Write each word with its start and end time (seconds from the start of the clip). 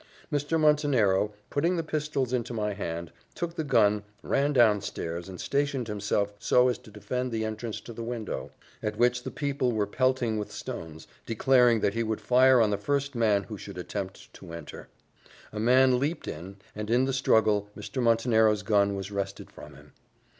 Mr. 0.31 0.59
Montenero, 0.59 1.31
putting 1.51 1.75
the 1.77 1.83
pistols 1.83 2.33
into 2.33 2.55
my 2.55 2.73
hand, 2.73 3.11
took 3.35 3.53
the 3.53 3.63
gun, 3.63 4.01
ran 4.23 4.51
down 4.51 4.81
stairs, 4.81 5.29
and 5.29 5.39
stationed 5.39 5.87
himself 5.87 6.33
so 6.39 6.69
as 6.69 6.79
to 6.79 6.89
defend 6.89 7.31
the 7.31 7.45
entrance 7.45 7.79
to 7.81 7.93
the 7.93 8.01
window, 8.01 8.49
at 8.81 8.97
which 8.97 9.21
the 9.21 9.29
people 9.29 9.71
were 9.73 9.85
pelting 9.85 10.39
with 10.39 10.51
stones; 10.51 11.05
declaring 11.27 11.81
that 11.81 11.93
he 11.93 12.01
would 12.01 12.19
fire 12.19 12.59
on 12.59 12.71
the 12.71 12.79
first 12.79 13.13
man 13.13 13.43
who 13.43 13.59
should 13.59 13.77
attempt 13.77 14.33
to 14.33 14.53
enter. 14.53 14.87
A 15.53 15.59
man 15.59 15.99
leaped 15.99 16.27
in, 16.27 16.57
and, 16.75 16.89
in 16.89 17.05
the 17.05 17.13
struggle, 17.13 17.69
Mr. 17.77 18.01
Montenero's 18.01 18.63
gun 18.63 18.95
was 18.95 19.11
wrested 19.11 19.51
from 19.51 19.75
him. 19.75 19.93